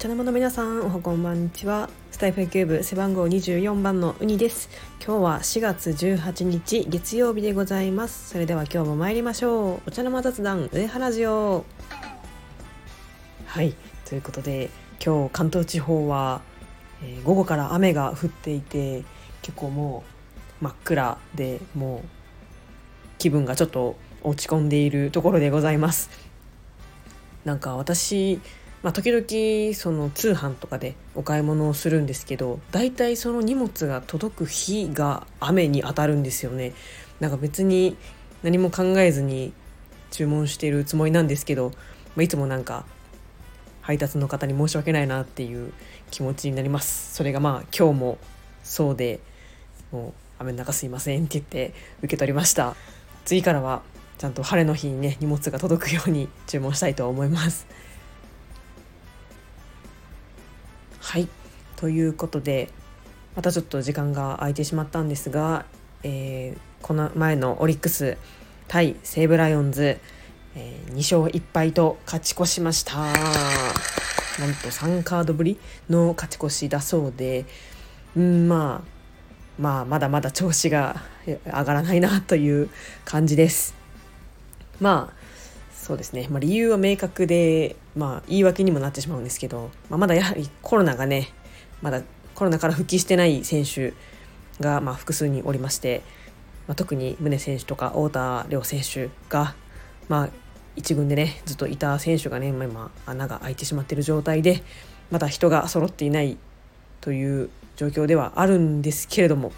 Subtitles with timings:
[0.00, 1.90] 茶の間の皆さんおはこんばんにちは。
[2.10, 4.70] スタイフキューブ背番号24番のウニです。
[4.98, 8.30] 今日は4月18日月曜日でございます。
[8.30, 9.80] それでは今日も参りましょう。
[9.88, 11.66] お茶の間雑談上原ジオ
[13.44, 13.74] はい。
[14.06, 14.70] ということで
[15.04, 16.40] 今日関東地方は、
[17.02, 19.04] えー、午後から雨が降っていて
[19.42, 20.02] 結構も
[20.62, 22.08] う真っ暗でもう
[23.18, 26.08] 気分がちょっと落ち込んでいるところでございます。
[27.44, 28.40] なんか私
[28.82, 36.72] まあ、時々その通販とかでお買い物をするんですけど大体その荷物が届く日が雨に当たるんですよね。
[37.20, 37.96] なんか別に
[38.42, 39.52] 何も考えずに
[40.10, 41.72] 注文しているつもりなんですけど、
[42.16, 42.86] まあ、いつもなんか
[43.82, 45.72] 配達の方に申し訳ないなっていう
[46.10, 47.14] 気持ちになります。
[47.14, 48.18] それがまあ今日も
[48.62, 49.20] そうで
[49.92, 52.74] もう雨の中すいませんって言って受け取りました。
[53.26, 53.82] 次からは
[54.16, 57.66] ちゃんと晴れの日にね荷物が届くように注文したいと思います。
[61.10, 61.26] はい。
[61.74, 62.68] ということで
[63.34, 65.64] またちょっと時間が空いてしまったんですが、
[66.04, 68.16] えー、この前のオリックス
[68.68, 69.98] 対西武ライオンズ、
[70.54, 72.94] えー、2勝1敗と勝ち越しました。
[72.94, 73.12] なん
[74.62, 77.44] と3カードぶりの勝ち越しだそうで
[78.16, 82.70] うんまあまあまだまだ調子が上がらないなという
[83.04, 83.74] 感じです。
[84.78, 85.19] まあ
[85.90, 91.30] そうですね、まあ、理由は明確で、まあ、言い訳にもなってしまうんですけど、まあ、まだやはりコロナがね
[91.82, 92.02] まだ
[92.36, 93.92] コロナから復帰してない選手
[94.60, 96.02] がま複数におりまして、
[96.68, 99.56] まあ、特に宗選手とか太田亮選手が、
[100.08, 100.28] まあ、
[100.76, 104.62] 1軍でねずっといた選手がね、まあ、今穴が開いてしまっている状態で
[105.10, 106.38] まだ人が揃っていない
[107.00, 109.50] という状況ではあるんですけれども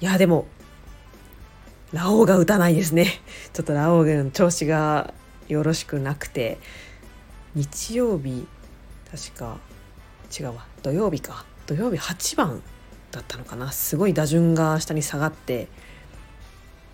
[0.00, 0.46] いやでも
[1.92, 3.06] ラオウが打たないですね。
[3.52, 5.14] ちょっとラオウの調子が
[5.48, 6.58] よろしくなくて
[7.54, 8.46] 日曜日
[9.10, 9.58] 確か
[10.38, 12.62] 違うわ土曜日か土曜日8番
[13.10, 15.68] だったのかなすごい打順が下に下がって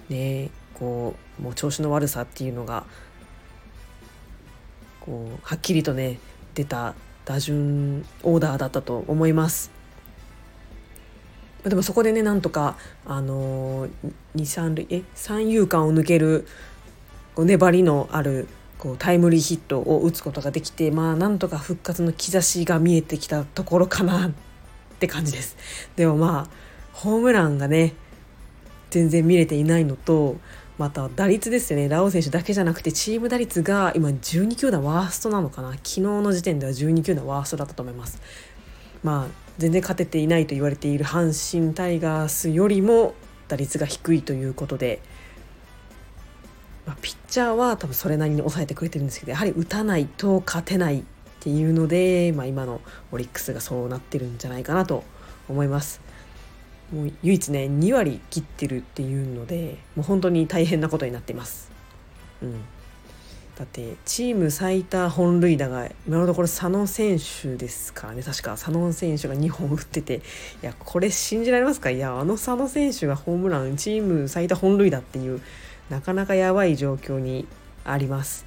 [0.08, 2.84] ねこうもう調子の悪さっていうのが
[5.00, 6.18] こうはっきりとね
[6.54, 6.94] 出た
[7.24, 9.70] 打順オーダーだったと思います。
[11.64, 12.76] でもそこでねなんとか
[13.06, 13.90] あのー、
[14.34, 16.46] 23塁え三遊間を抜ける
[17.34, 18.48] こう粘りのある
[18.78, 24.32] こうタイムリーヒットを打つことができてまあなんとか復活の兆しが見えてきたところかなっ
[24.98, 25.56] て感じです。
[25.96, 26.54] でもまあ
[26.92, 27.94] ホームランがね
[28.90, 30.36] 全然見れていないのと
[30.78, 31.88] また打率ですよね。
[31.88, 35.70] ラオウ選手だけじゃなくてチーム打率が今12球団ワーストなのかな。
[35.72, 38.20] 昨日の時点では12球団ワーストだったと思います。
[39.02, 43.14] まあ全然勝てていないと言われている阪神タイガースよりも
[43.48, 45.00] 打率が低いということで
[46.86, 51.02] まあ、ピッチャーは多分それなりに抑えてくれてるんですけどやはり打たないと勝てないっ
[51.40, 55.04] ていうので、まあ、今のオリックスがそうなってるんじゃないかなと
[55.48, 56.00] 思います。
[56.92, 61.70] もう唯一ね2割切ってるっていうのでもう本当に大変なことになっています。
[62.42, 62.60] うん、
[63.56, 68.22] だってチーム最多本塁打が今のところ佐野選手ですからね。
[68.22, 70.20] 確か佐野選手が2本打っててい
[70.62, 71.90] やこれ信じられますか？
[71.90, 75.40] いやあの佐野選手がホームランチーム最多本塁打っていう
[75.90, 77.46] なかなかやばい状況に
[77.84, 78.46] あります。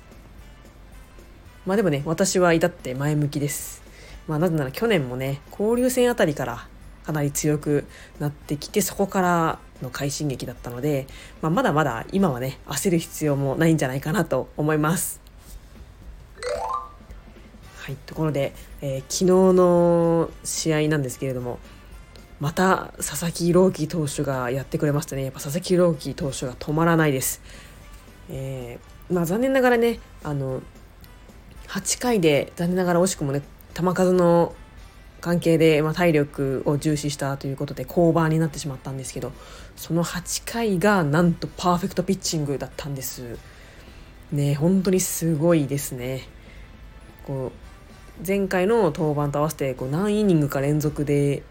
[1.68, 3.84] まあでもね私は至って前向きです。
[4.28, 6.68] まあなぜなら去年もね交流戦あたりから
[7.06, 7.86] かなり強く
[8.20, 11.08] なってきてそこからの快進撃だったので、
[11.42, 15.22] まあ、まだまだ今はね焦る必要もないんじゃないかなと思います。
[17.86, 21.60] はい、ところで、えー、昨日の試合なんですけれども
[22.40, 27.44] また佐々木朗希投手がやってくれましたねやっぱ佐々木朗希投手が止まらないです、
[28.32, 30.64] えー、まあ、残念ながらねあの
[31.68, 33.44] 8回で残念ながら惜しくもね
[33.76, 34.56] 球数の
[35.26, 39.32] 関係で、まあ、体力を重視したということで降板になってしまったんですけど
[39.76, 43.40] その8回がなんとパーフェクトピッチングだったんです。
[44.32, 46.28] ね本当にすごいですね。
[47.26, 47.52] こ
[48.22, 51.42] う前回の登板と合わせてこう何イニングか連続で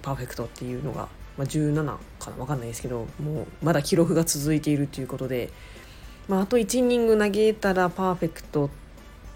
[0.00, 1.74] パーフェクトっていうのが、まあ、17
[2.18, 5.50] かな分かんないですけどもうまだ記録が続いているということで、
[6.26, 8.70] まあ、あと1イニング投げたらパーフェクト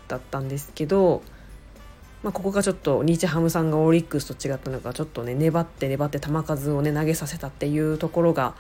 [0.09, 1.23] だったんですけど、
[2.25, 8.55] まあ、ここがちょっと日ハムさんがオリックスと違ったのかちょっとね粘って粘って球数をね投げさせたっていうところが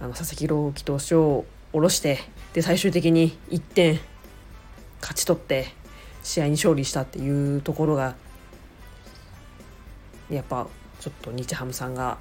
[0.00, 2.20] あの佐々木朗希投手を下ろして
[2.52, 3.98] で最終的に1点
[5.00, 5.66] 勝ち取って
[6.22, 8.14] 試合に勝利したっていうところが
[10.30, 10.68] やっぱ
[11.00, 12.18] ちょっと日ハムさんが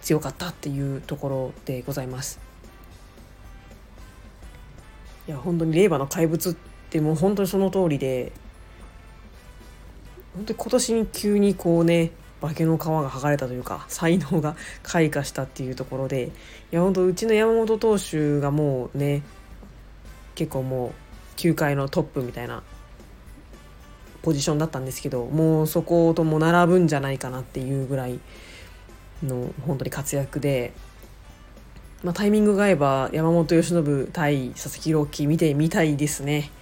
[0.00, 2.40] 強かったっていうところでございます。
[5.28, 6.56] いや本当に令和の怪物
[6.94, 8.30] でも本当にその通りで。
[10.36, 16.30] 本当に今年に急にこうね化けの皮が剥がれたというか才能が開花したっていうところで。
[16.72, 19.22] いや本当うちの山本投手がもうね
[20.36, 22.62] 結構もう球界のトップみたいな
[24.22, 28.20] ポジションだったんですけどもうそことも並ぶんじゃないかなっていうぐらい
[29.20, 30.72] の本当に活躍で、
[32.04, 36.52] まあ、タイミングが合えば山本由伸対佐々木朗希見てみたいですね。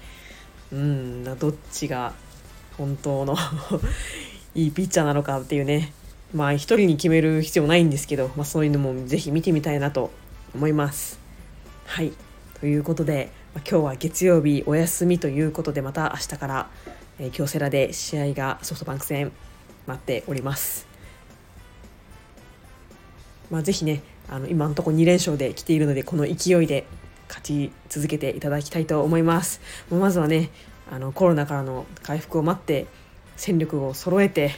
[0.72, 2.14] うんどっちが
[2.78, 3.36] 本当の
[4.54, 5.92] いいピッチャーなのかっていうね
[6.34, 10.10] まあ一人に決める必要ないんですけど、まあ、そういうのもぜひ見てみたいなと
[10.54, 11.18] 思います。
[11.84, 12.12] はい
[12.60, 16.70] ということで、まあ、今日は月曜日お休みということでまた明日から、
[17.18, 19.32] えー、京セラで試合がソフトバンク戦
[19.86, 20.86] 待っております。
[23.50, 26.86] まあ、ぜひねあの今のところ2連勝で来ているのでこの勢いで
[27.32, 30.00] 勝ち続けていただきたいと思いますもう。
[30.00, 30.50] まずはね
[30.90, 32.86] あのコロナからの回復を待って
[33.36, 34.52] 戦力を揃えて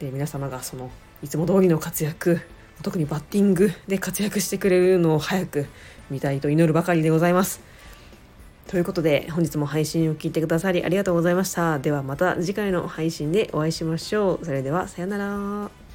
[0.00, 0.90] で皆様がその
[1.22, 2.40] いつも通りの活躍
[2.82, 5.66] 特にバッティングで活躍してくれるのを早く
[6.10, 7.60] 見たいと祈るばかりでございます。
[8.66, 11.78] ということで本日も配信を聞いてくださりありがとうございました。
[11.78, 14.44] ではまた次回の配信でお会いしましょう。
[14.44, 15.87] それではさようなら。